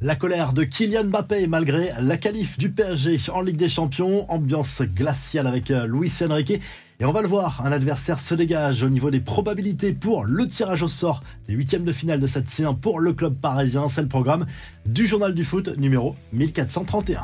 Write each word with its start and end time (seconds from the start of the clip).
La 0.00 0.14
colère 0.14 0.52
de 0.52 0.62
Kylian 0.62 1.06
Mbappé 1.06 1.48
malgré 1.48 1.90
la 2.00 2.16
qualif 2.16 2.56
du 2.56 2.70
PSG 2.70 3.18
en 3.32 3.40
Ligue 3.40 3.56
des 3.56 3.68
Champions, 3.68 4.30
ambiance 4.30 4.82
glaciale 4.82 5.48
avec 5.48 5.72
euh, 5.72 5.88
Luis 5.88 6.12
Enrique. 6.22 6.60
Et 7.00 7.04
on 7.04 7.10
va 7.10 7.20
le 7.20 7.26
voir, 7.26 7.66
un 7.66 7.72
adversaire 7.72 8.20
se 8.20 8.36
dégage 8.36 8.84
au 8.84 8.90
niveau 8.90 9.10
des 9.10 9.18
probabilités 9.18 9.92
pour 9.92 10.24
le 10.24 10.46
tirage 10.46 10.84
au 10.84 10.88
sort 10.88 11.24
des 11.48 11.54
huitièmes 11.54 11.84
de 11.84 11.90
finale 11.90 12.20
de 12.20 12.28
cette 12.28 12.46
C1 12.46 12.78
pour 12.78 13.00
le 13.00 13.12
club 13.12 13.36
parisien. 13.40 13.88
C'est 13.88 14.02
le 14.02 14.08
programme 14.08 14.46
du 14.86 15.04
journal 15.04 15.34
du 15.34 15.42
foot 15.42 15.76
numéro 15.76 16.14
1431. 16.32 17.22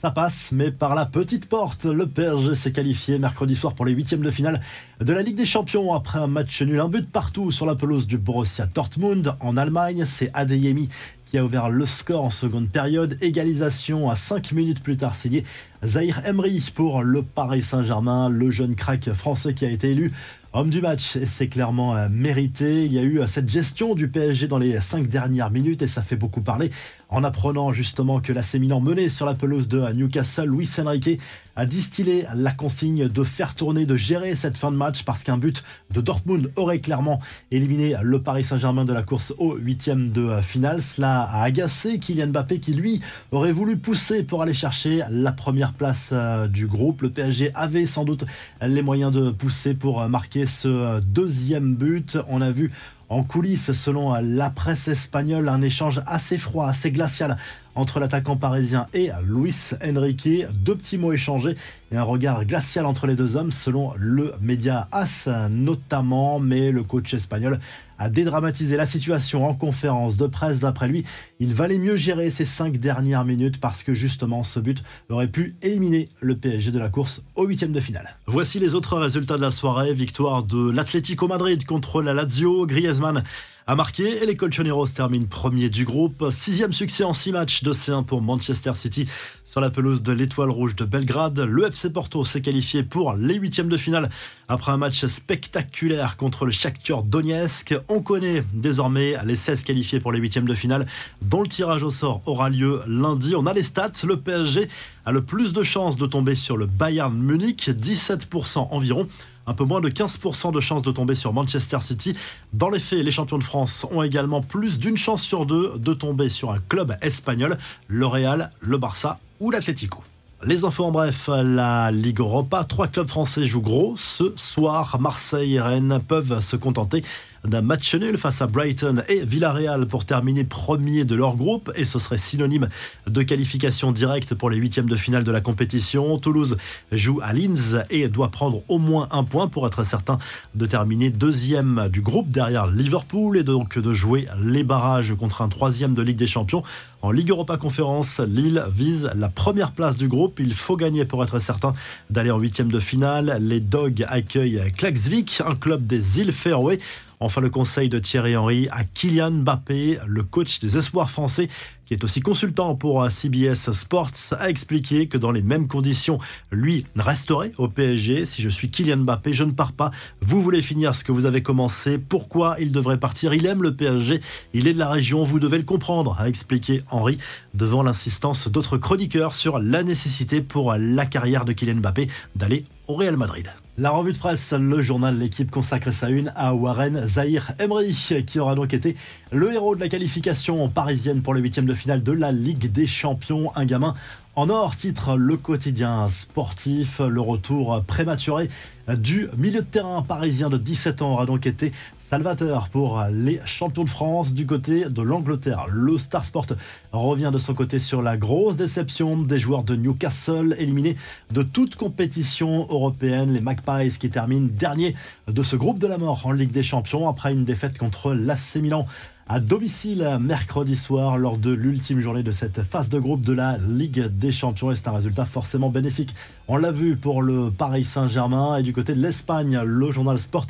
Ça 0.00 0.10
passe, 0.10 0.52
mais 0.52 0.70
par 0.70 0.94
la 0.94 1.04
petite 1.04 1.46
porte. 1.46 1.84
Le 1.84 2.06
PSG 2.06 2.54
s'est 2.54 2.72
qualifié 2.72 3.18
mercredi 3.18 3.54
soir 3.54 3.74
pour 3.74 3.84
les 3.84 3.92
huitièmes 3.92 4.22
de 4.22 4.30
finale 4.30 4.62
de 4.98 5.12
la 5.12 5.20
Ligue 5.20 5.36
des 5.36 5.44
Champions 5.44 5.92
après 5.92 6.18
un 6.18 6.26
match 6.26 6.62
nul, 6.62 6.80
un 6.80 6.88
but 6.88 7.06
partout 7.06 7.50
sur 7.50 7.66
la 7.66 7.74
pelouse 7.74 8.06
du 8.06 8.16
Borussia 8.16 8.64
Dortmund 8.64 9.36
en 9.40 9.58
Allemagne. 9.58 10.06
C'est 10.06 10.30
Adeyemi 10.32 10.88
qui 11.26 11.36
a 11.36 11.44
ouvert 11.44 11.68
le 11.68 11.84
score 11.84 12.24
en 12.24 12.30
seconde 12.30 12.70
période. 12.70 13.18
Égalisation 13.20 14.08
à 14.08 14.16
5 14.16 14.52
minutes 14.52 14.82
plus 14.82 14.96
tard 14.96 15.16
signé 15.16 15.44
Zahir 15.84 16.22
Emery 16.26 16.72
pour 16.74 17.02
le 17.02 17.22
Paris 17.22 17.60
Saint-Germain, 17.60 18.30
le 18.30 18.50
jeune 18.50 18.76
crack 18.76 19.12
français 19.12 19.52
qui 19.52 19.66
a 19.66 19.70
été 19.70 19.90
élu 19.90 20.12
homme 20.52 20.70
du 20.70 20.80
match. 20.80 21.18
C'est 21.26 21.48
clairement 21.48 21.96
euh, 21.96 22.08
mérité. 22.10 22.84
Il 22.84 22.92
y 22.92 22.98
a 22.98 23.02
eu 23.02 23.20
euh, 23.20 23.26
cette 23.26 23.48
gestion 23.48 23.94
du 23.94 24.08
PSG 24.08 24.48
dans 24.48 24.58
les 24.58 24.80
5 24.80 25.08
dernières 25.08 25.50
minutes 25.50 25.82
et 25.82 25.86
ça 25.86 26.02
fait 26.02 26.16
beaucoup 26.16 26.40
parler 26.40 26.70
en 27.08 27.24
apprenant 27.24 27.72
justement 27.72 28.20
que 28.20 28.32
la 28.32 28.42
Milan 28.54 28.80
menée 28.80 29.08
sur 29.08 29.26
la 29.26 29.34
pelouse 29.34 29.68
de 29.68 29.80
Newcastle, 29.92 30.48
Luis 30.48 30.70
Enrique 30.78 31.20
a 31.60 31.66
distillé 31.66 32.24
la 32.34 32.52
consigne 32.52 33.06
de 33.06 33.22
faire 33.22 33.54
tourner, 33.54 33.84
de 33.84 33.94
gérer 33.94 34.34
cette 34.34 34.56
fin 34.56 34.72
de 34.72 34.78
match 34.78 35.02
parce 35.02 35.24
qu'un 35.24 35.36
but 35.36 35.62
de 35.90 36.00
Dortmund 36.00 36.50
aurait 36.56 36.78
clairement 36.78 37.20
éliminé 37.50 37.96
le 38.02 38.22
Paris 38.22 38.44
Saint-Germain 38.44 38.86
de 38.86 38.94
la 38.94 39.02
course 39.02 39.34
au 39.36 39.56
huitième 39.56 40.10
de 40.10 40.40
finale. 40.40 40.80
Cela 40.80 41.20
a 41.20 41.42
agacé 41.42 41.98
Kylian 41.98 42.28
Mbappé 42.28 42.60
qui 42.60 42.72
lui 42.72 43.02
aurait 43.30 43.52
voulu 43.52 43.76
pousser 43.76 44.22
pour 44.22 44.40
aller 44.40 44.54
chercher 44.54 45.02
la 45.10 45.32
première 45.32 45.74
place 45.74 46.08
euh, 46.14 46.48
du 46.48 46.66
groupe. 46.66 47.02
Le 47.02 47.10
PSG 47.10 47.50
avait 47.54 47.84
sans 47.84 48.06
doute 48.06 48.24
les 48.66 48.80
moyens 48.80 49.12
de 49.12 49.30
pousser 49.30 49.74
pour 49.74 50.08
marquer 50.08 50.46
ce 50.46 51.00
deuxième 51.00 51.74
but. 51.74 52.16
On 52.28 52.40
a 52.40 52.50
vu 52.50 52.72
en 53.10 53.22
coulisses, 53.22 53.72
selon 53.72 54.14
la 54.22 54.48
presse 54.48 54.88
espagnole, 54.88 55.48
un 55.48 55.60
échange 55.60 56.00
assez 56.06 56.38
froid, 56.38 56.68
assez 56.68 56.90
glacial 56.90 57.36
entre 57.74 58.00
l'attaquant 58.00 58.36
parisien 58.36 58.86
et 58.94 59.10
Luis 59.24 59.70
Enrique. 59.84 60.46
Deux 60.52 60.76
petits 60.76 60.98
mots 60.98 61.12
échangés 61.12 61.56
et 61.92 61.96
un 61.96 62.02
regard 62.02 62.44
glacial 62.44 62.86
entre 62.86 63.06
les 63.06 63.14
deux 63.14 63.36
hommes, 63.36 63.50
selon 63.50 63.92
le 63.96 64.32
média 64.40 64.88
AS 64.92 65.28
notamment. 65.50 66.40
Mais 66.40 66.72
le 66.72 66.82
coach 66.82 67.14
espagnol 67.14 67.60
a 67.98 68.08
dédramatisé 68.08 68.76
la 68.76 68.86
situation 68.86 69.46
en 69.46 69.54
conférence 69.54 70.16
de 70.16 70.26
presse. 70.26 70.60
D'après 70.60 70.88
lui, 70.88 71.04
il 71.38 71.54
valait 71.54 71.78
mieux 71.78 71.96
gérer 71.96 72.30
ces 72.30 72.46
cinq 72.46 72.78
dernières 72.78 73.24
minutes 73.24 73.60
parce 73.60 73.82
que 73.82 73.92
justement 73.92 74.42
ce 74.42 74.58
but 74.58 74.82
aurait 75.10 75.28
pu 75.28 75.54
éliminer 75.62 76.08
le 76.20 76.34
PSG 76.36 76.70
de 76.70 76.78
la 76.78 76.88
course 76.88 77.22
au 77.34 77.44
huitième 77.44 77.72
de 77.72 77.80
finale. 77.80 78.16
Voici 78.26 78.58
les 78.58 78.74
autres 78.74 78.96
résultats 78.96 79.36
de 79.36 79.42
la 79.42 79.50
soirée. 79.50 79.92
Victoire 79.92 80.42
de 80.42 80.70
l'Atlético 80.70 81.28
Madrid 81.28 81.64
contre 81.64 82.02
la 82.02 82.14
Lazio. 82.14 82.66
Griezmann 82.66 83.22
a 83.70 83.76
marqué 83.76 84.20
et 84.20 84.26
les 84.26 84.34
Colchoneros 84.34 84.88
terminent 84.88 85.28
premier 85.30 85.68
du 85.68 85.84
groupe. 85.84 86.24
Sixième 86.32 86.72
succès 86.72 87.04
en 87.04 87.14
six 87.14 87.30
matchs 87.30 87.62
de 87.62 87.72
C1 87.72 88.04
pour 88.04 88.20
Manchester 88.20 88.72
City 88.74 89.06
sur 89.44 89.60
la 89.60 89.70
pelouse 89.70 90.02
de 90.02 90.10
l'Étoile 90.10 90.50
Rouge 90.50 90.74
de 90.74 90.84
Belgrade. 90.84 91.38
Le 91.38 91.68
FC 91.68 91.88
Porto 91.88 92.24
s'est 92.24 92.40
qualifié 92.40 92.82
pour 92.82 93.14
les 93.14 93.36
huitièmes 93.36 93.68
de 93.68 93.76
finale 93.76 94.08
après 94.48 94.72
un 94.72 94.76
match 94.76 95.06
spectaculaire 95.06 96.16
contre 96.16 96.46
le 96.46 96.50
Shakhtar 96.50 97.04
Donetsk. 97.04 97.76
On 97.86 98.02
connaît 98.02 98.42
désormais 98.54 99.14
les 99.24 99.36
16 99.36 99.62
qualifiés 99.62 100.00
pour 100.00 100.10
les 100.10 100.18
huitièmes 100.18 100.48
de 100.48 100.54
finale 100.56 100.84
dont 101.22 101.42
le 101.42 101.48
tirage 101.48 101.84
au 101.84 101.90
sort 101.90 102.22
aura 102.26 102.50
lieu 102.50 102.80
lundi. 102.88 103.36
On 103.36 103.46
a 103.46 103.52
les 103.52 103.62
stats. 103.62 103.92
Le 104.02 104.16
PSG 104.16 104.66
a 105.04 105.12
le 105.12 105.22
plus 105.22 105.52
de 105.52 105.62
chances 105.62 105.96
de 105.96 106.06
tomber 106.06 106.34
sur 106.34 106.56
le 106.56 106.66
Bayern 106.66 107.16
Munich, 107.16 107.70
17% 107.70 108.66
environ 108.72 109.06
un 109.50 109.54
peu 109.54 109.64
moins 109.64 109.80
de 109.80 109.88
15% 109.88 110.52
de 110.52 110.60
chances 110.60 110.82
de 110.82 110.92
tomber 110.92 111.16
sur 111.16 111.32
Manchester 111.32 111.78
City. 111.80 112.16
Dans 112.52 112.70
les 112.70 112.78
faits, 112.78 113.04
les 113.04 113.10
champions 113.10 113.38
de 113.38 113.42
France 113.42 113.84
ont 113.90 114.02
également 114.02 114.42
plus 114.42 114.78
d'une 114.78 114.96
chance 114.96 115.22
sur 115.22 115.44
deux 115.44 115.72
de 115.76 115.92
tomber 115.92 116.28
sur 116.28 116.52
un 116.52 116.60
club 116.68 116.96
espagnol, 117.02 117.58
le 117.88 118.06
Real, 118.06 118.50
le 118.60 118.78
Barça 118.78 119.18
ou 119.40 119.50
l'Atlético. 119.50 120.04
Les 120.46 120.64
infos 120.64 120.84
en 120.84 120.92
bref, 120.92 121.28
la 121.28 121.90
Ligue 121.90 122.20
Europa, 122.20 122.62
trois 122.62 122.86
clubs 122.86 123.08
français 123.08 123.44
jouent 123.44 123.60
gros 123.60 123.94
ce 123.96 124.32
soir. 124.36 124.98
Marseille 125.00 125.56
et 125.56 125.60
Rennes 125.60 126.00
peuvent 126.06 126.40
se 126.40 126.54
contenter 126.54 127.02
d'un 127.44 127.62
match 127.62 127.94
nul 127.94 128.18
face 128.18 128.42
à 128.42 128.46
Brighton 128.46 129.02
et 129.08 129.24
Villarreal 129.24 129.86
pour 129.86 130.04
terminer 130.04 130.44
premier 130.44 131.04
de 131.04 131.14
leur 131.14 131.36
groupe 131.36 131.70
et 131.74 131.84
ce 131.84 131.98
serait 131.98 132.18
synonyme 132.18 132.68
de 133.06 133.22
qualification 133.22 133.92
directe 133.92 134.34
pour 134.34 134.50
les 134.50 134.58
huitièmes 134.58 134.88
de 134.88 134.96
finale 134.96 135.24
de 135.24 135.32
la 135.32 135.40
compétition. 135.40 136.18
Toulouse 136.18 136.56
joue 136.92 137.20
à 137.22 137.32
Linz 137.32 137.82
et 137.90 138.08
doit 138.08 138.30
prendre 138.30 138.62
au 138.68 138.78
moins 138.78 139.08
un 139.10 139.24
point 139.24 139.48
pour 139.48 139.66
être 139.66 139.84
certain 139.84 140.18
de 140.54 140.66
terminer 140.66 141.10
deuxième 141.10 141.88
du 141.90 142.00
groupe 142.00 142.28
derrière 142.28 142.66
Liverpool 142.66 143.38
et 143.38 143.44
donc 143.44 143.78
de 143.78 143.92
jouer 143.92 144.26
les 144.42 144.62
barrages 144.62 145.14
contre 145.14 145.42
un 145.42 145.48
troisième 145.48 145.94
de 145.94 146.02
Ligue 146.02 146.16
des 146.18 146.26
Champions. 146.26 146.62
En 147.02 147.12
Ligue 147.12 147.30
Europa 147.30 147.56
Conférence, 147.56 148.20
Lille 148.20 148.62
vise 148.70 149.10
la 149.14 149.30
première 149.30 149.72
place 149.72 149.96
du 149.96 150.06
groupe. 150.06 150.38
Il 150.38 150.52
faut 150.52 150.76
gagner 150.76 151.06
pour 151.06 151.24
être 151.24 151.38
certain 151.38 151.72
d'aller 152.10 152.30
en 152.30 152.38
huitième 152.38 152.70
de 152.70 152.78
finale. 152.78 153.38
Les 153.40 153.60
Dogs 153.60 154.04
accueillent 154.08 154.60
Klaxvik, 154.76 155.42
un 155.46 155.54
club 155.54 155.86
des 155.86 156.20
îles 156.20 156.32
Féroé. 156.32 156.78
Enfin, 157.22 157.42
le 157.42 157.50
conseil 157.50 157.90
de 157.90 157.98
Thierry 157.98 158.34
Henry 158.34 158.66
à 158.70 158.82
Kylian 158.82 159.30
Mbappé, 159.30 159.98
le 160.06 160.22
coach 160.22 160.58
des 160.60 160.78
espoirs 160.78 161.10
français, 161.10 161.50
qui 161.84 161.92
est 161.92 162.02
aussi 162.02 162.22
consultant 162.22 162.74
pour 162.74 163.10
CBS 163.10 163.72
Sports, 163.72 164.32
a 164.38 164.48
expliqué 164.48 165.06
que 165.06 165.18
dans 165.18 165.30
les 165.30 165.42
mêmes 165.42 165.68
conditions, 165.68 166.18
lui 166.50 166.86
resterait 166.96 167.52
au 167.58 167.68
PSG. 167.68 168.24
Si 168.24 168.40
je 168.40 168.48
suis 168.48 168.70
Kylian 168.70 168.98
Mbappé, 168.98 169.34
je 169.34 169.44
ne 169.44 169.50
pars 169.52 169.74
pas. 169.74 169.90
Vous 170.22 170.40
voulez 170.40 170.62
finir 170.62 170.94
ce 170.94 171.04
que 171.04 171.12
vous 171.12 171.26
avez 171.26 171.42
commencé. 171.42 171.98
Pourquoi 171.98 172.56
il 172.58 172.72
devrait 172.72 172.98
partir? 172.98 173.34
Il 173.34 173.44
aime 173.44 173.62
le 173.62 173.76
PSG. 173.76 174.22
Il 174.54 174.66
est 174.66 174.72
de 174.72 174.78
la 174.78 174.88
région. 174.88 175.22
Vous 175.22 175.40
devez 175.40 175.58
le 175.58 175.64
comprendre, 175.64 176.16
a 176.18 176.26
expliqué 176.26 176.80
Henry 176.90 177.18
devant 177.52 177.82
l'insistance 177.82 178.48
d'autres 178.48 178.78
chroniqueurs 178.78 179.34
sur 179.34 179.58
la 179.58 179.82
nécessité 179.82 180.40
pour 180.40 180.74
la 180.78 181.04
carrière 181.04 181.44
de 181.44 181.52
Kylian 181.52 181.80
Mbappé 181.80 182.08
d'aller 182.34 182.64
au 182.88 182.94
Real 182.94 183.18
Madrid. 183.18 183.50
La 183.80 183.92
revue 183.92 184.12
de 184.12 184.18
presse, 184.18 184.52
le 184.52 184.82
journal 184.82 185.18
L'équipe 185.18 185.50
consacre 185.50 185.90
sa 185.90 186.10
une 186.10 186.30
à 186.36 186.52
Warren 186.52 187.08
Zahir 187.08 187.52
Emery, 187.58 187.94
qui 188.26 188.38
aura 188.38 188.54
donc 188.54 188.74
été 188.74 188.94
le 189.32 189.54
héros 189.54 189.74
de 189.74 189.80
la 189.80 189.88
qualification 189.88 190.68
parisienne 190.68 191.22
pour 191.22 191.32
le 191.32 191.40
huitième 191.40 191.64
de 191.64 191.72
finale 191.72 192.02
de 192.02 192.12
la 192.12 192.30
Ligue 192.30 192.70
des 192.70 192.86
Champions. 192.86 193.50
Un 193.56 193.64
gamin 193.64 193.94
en 194.36 194.50
or 194.50 194.76
titre 194.76 195.16
le 195.16 195.38
quotidien 195.38 196.10
sportif. 196.10 197.00
Le 197.00 197.22
retour 197.22 197.82
prématuré 197.86 198.50
du 198.86 199.28
milieu 199.38 199.60
de 199.60 199.66
terrain 199.66 200.02
parisien 200.02 200.50
de 200.50 200.58
17 200.58 201.00
ans 201.00 201.12
aura 201.14 201.24
donc 201.24 201.46
été 201.46 201.72
salvateur 202.10 202.70
pour 202.70 203.04
les 203.12 203.38
champions 203.46 203.84
de 203.84 203.88
France 203.88 204.34
du 204.34 204.44
côté 204.44 204.86
de 204.86 205.00
l'Angleterre. 205.00 205.66
Le 205.70 205.96
Star 205.96 206.24
Sport 206.24 206.46
revient 206.90 207.30
de 207.32 207.38
son 207.38 207.54
côté 207.54 207.78
sur 207.78 208.02
la 208.02 208.16
grosse 208.16 208.56
déception 208.56 209.16
des 209.16 209.38
joueurs 209.38 209.62
de 209.62 209.76
Newcastle 209.76 210.56
éliminés 210.58 210.96
de 211.30 211.44
toute 211.44 211.76
compétition 211.76 212.66
européenne. 212.68 213.32
Les 213.32 213.40
Magpies 213.40 213.96
qui 214.00 214.10
terminent 214.10 214.48
dernier 214.50 214.96
de 215.28 215.42
ce 215.44 215.54
groupe 215.54 215.78
de 215.78 215.86
la 215.86 215.98
mort 215.98 216.26
en 216.26 216.32
Ligue 216.32 216.50
des 216.50 216.64
Champions 216.64 217.08
après 217.08 217.32
une 217.32 217.44
défaite 217.44 217.78
contre 217.78 218.12
l'AC 218.12 218.56
Milan 218.56 218.86
à 219.28 219.38
domicile 219.38 220.18
mercredi 220.20 220.74
soir 220.74 221.16
lors 221.16 221.38
de 221.38 221.52
l'ultime 221.52 222.00
journée 222.00 222.24
de 222.24 222.32
cette 222.32 222.64
phase 222.64 222.88
de 222.88 222.98
groupe 222.98 223.20
de 223.20 223.32
la 223.32 223.56
Ligue 223.58 224.06
des 224.06 224.32
Champions 224.32 224.72
et 224.72 224.74
c'est 224.74 224.88
un 224.88 224.92
résultat 224.92 225.26
forcément 225.26 225.70
bénéfique. 225.70 226.12
On 226.48 226.56
l'a 226.56 226.72
vu 226.72 226.96
pour 226.96 227.22
le 227.22 227.52
Paris 227.52 227.84
Saint-Germain 227.84 228.56
et 228.56 228.64
du 228.64 228.72
côté 228.72 228.96
de 228.96 229.00
l'Espagne, 229.00 229.60
le 229.64 229.92
journal 229.92 230.18
Sport 230.18 230.48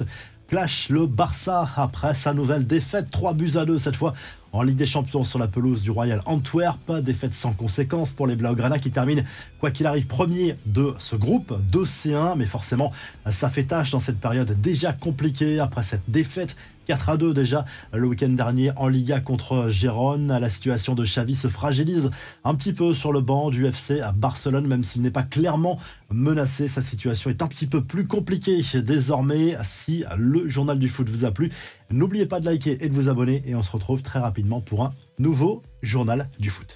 clash 0.50 0.88
le 0.88 1.06
Barça 1.06 1.68
après 1.76 2.12
sa 2.12 2.34
nouvelle 2.34 2.66
défaite 2.66 3.08
3 3.12 3.34
buts 3.34 3.52
à 3.54 3.64
2 3.64 3.78
cette 3.78 3.94
fois 3.94 4.14
en 4.52 4.62
Ligue 4.62 4.78
des 4.78 4.86
Champions 4.86 5.22
sur 5.22 5.38
la 5.38 5.46
pelouse 5.46 5.80
du 5.80 5.92
Royal 5.92 6.22
Antwerp. 6.26 6.90
Défaite 7.02 7.34
sans 7.34 7.52
conséquence 7.52 8.12
pour 8.12 8.26
les 8.26 8.34
Blaugrana 8.34 8.80
qui 8.80 8.90
terminent, 8.90 9.22
quoi 9.60 9.70
qu'il 9.70 9.86
arrive, 9.86 10.08
premier 10.08 10.56
de 10.66 10.92
ce 10.98 11.14
groupe 11.14 11.56
de 11.70 11.84
C1. 11.84 12.36
Mais 12.36 12.46
forcément, 12.46 12.92
ça 13.30 13.48
fait 13.48 13.62
tâche 13.62 13.92
dans 13.92 14.00
cette 14.00 14.18
période 14.18 14.60
déjà 14.60 14.92
compliquée 14.92 15.60
après 15.60 15.84
cette 15.84 16.02
défaite 16.08 16.56
4 16.90 17.08
à 17.08 17.16
2 17.16 17.34
déjà 17.34 17.64
le 17.92 18.04
week-end 18.08 18.30
dernier 18.30 18.72
en 18.74 18.88
Liga 18.88 19.20
contre 19.20 19.68
Gérone. 19.68 20.36
La 20.40 20.50
situation 20.50 20.96
de 20.96 21.04
Xavi 21.04 21.36
se 21.36 21.46
fragilise 21.46 22.10
un 22.42 22.56
petit 22.56 22.72
peu 22.72 22.94
sur 22.94 23.12
le 23.12 23.20
banc 23.20 23.50
du 23.50 23.64
FC 23.64 24.00
à 24.00 24.10
Barcelone, 24.10 24.66
même 24.66 24.82
s'il 24.82 25.00
n'est 25.02 25.12
pas 25.12 25.22
clairement 25.22 25.78
menacé. 26.10 26.66
Sa 26.66 26.82
situation 26.82 27.30
est 27.30 27.42
un 27.42 27.46
petit 27.46 27.68
peu 27.68 27.84
plus 27.84 28.08
compliquée 28.08 28.60
désormais. 28.82 29.56
Si 29.62 30.02
le 30.18 30.48
journal 30.48 30.80
du 30.80 30.88
foot 30.88 31.08
vous 31.08 31.24
a 31.24 31.30
plu, 31.30 31.52
n'oubliez 31.92 32.26
pas 32.26 32.40
de 32.40 32.46
liker 32.46 32.84
et 32.84 32.88
de 32.88 32.94
vous 32.94 33.08
abonner 33.08 33.44
et 33.46 33.54
on 33.54 33.62
se 33.62 33.70
retrouve 33.70 34.02
très 34.02 34.18
rapidement 34.18 34.60
pour 34.60 34.82
un 34.82 34.92
nouveau 35.20 35.62
journal 35.82 36.28
du 36.40 36.50
foot. 36.50 36.66